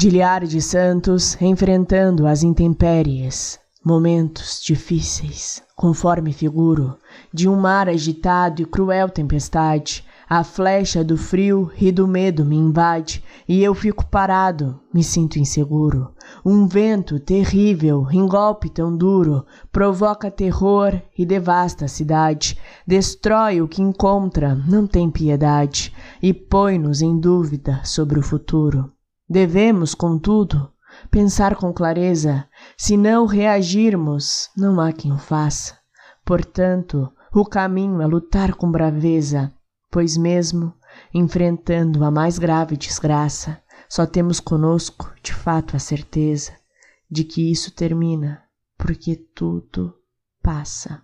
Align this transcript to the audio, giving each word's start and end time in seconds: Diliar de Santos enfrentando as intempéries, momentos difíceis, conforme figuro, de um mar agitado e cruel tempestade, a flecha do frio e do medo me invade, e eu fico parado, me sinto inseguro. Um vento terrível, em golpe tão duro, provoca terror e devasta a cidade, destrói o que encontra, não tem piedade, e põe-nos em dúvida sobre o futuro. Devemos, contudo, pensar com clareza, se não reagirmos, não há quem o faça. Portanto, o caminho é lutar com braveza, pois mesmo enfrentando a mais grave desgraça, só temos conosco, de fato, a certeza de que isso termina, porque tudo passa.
Diliar 0.00 0.46
de 0.46 0.62
Santos 0.62 1.36
enfrentando 1.42 2.26
as 2.26 2.42
intempéries, 2.42 3.58
momentos 3.84 4.58
difíceis, 4.64 5.62
conforme 5.76 6.32
figuro, 6.32 6.96
de 7.30 7.46
um 7.46 7.54
mar 7.54 7.86
agitado 7.86 8.62
e 8.62 8.64
cruel 8.64 9.10
tempestade, 9.10 10.02
a 10.26 10.42
flecha 10.42 11.04
do 11.04 11.18
frio 11.18 11.70
e 11.78 11.92
do 11.92 12.08
medo 12.08 12.46
me 12.46 12.56
invade, 12.56 13.22
e 13.46 13.62
eu 13.62 13.74
fico 13.74 14.06
parado, 14.06 14.80
me 14.90 15.04
sinto 15.04 15.38
inseguro. 15.38 16.14
Um 16.42 16.66
vento 16.66 17.20
terrível, 17.20 18.06
em 18.10 18.26
golpe 18.26 18.70
tão 18.70 18.96
duro, 18.96 19.44
provoca 19.70 20.30
terror 20.30 20.98
e 21.14 21.26
devasta 21.26 21.84
a 21.84 21.88
cidade, 21.88 22.58
destrói 22.86 23.60
o 23.60 23.68
que 23.68 23.82
encontra, 23.82 24.54
não 24.66 24.86
tem 24.86 25.10
piedade, 25.10 25.92
e 26.22 26.32
põe-nos 26.32 27.02
em 27.02 27.20
dúvida 27.20 27.82
sobre 27.84 28.18
o 28.18 28.22
futuro. 28.22 28.90
Devemos, 29.30 29.94
contudo, 29.94 30.72
pensar 31.08 31.54
com 31.54 31.72
clareza, 31.72 32.48
se 32.76 32.96
não 32.96 33.26
reagirmos, 33.26 34.50
não 34.56 34.80
há 34.80 34.92
quem 34.92 35.12
o 35.12 35.18
faça. 35.18 35.78
Portanto, 36.24 37.08
o 37.32 37.44
caminho 37.44 38.02
é 38.02 38.06
lutar 38.08 38.54
com 38.54 38.68
braveza, 38.68 39.52
pois 39.88 40.16
mesmo 40.16 40.74
enfrentando 41.14 42.04
a 42.04 42.10
mais 42.10 42.40
grave 42.40 42.76
desgraça, 42.76 43.62
só 43.88 44.04
temos 44.04 44.40
conosco, 44.40 45.12
de 45.22 45.32
fato, 45.32 45.76
a 45.76 45.78
certeza 45.78 46.52
de 47.08 47.22
que 47.22 47.52
isso 47.52 47.70
termina, 47.70 48.42
porque 48.76 49.14
tudo 49.14 49.94
passa. 50.42 51.02